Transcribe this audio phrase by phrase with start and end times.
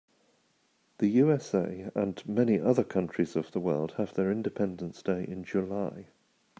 [0.97, 6.07] The USA and many other countries of the world have their independence day in July.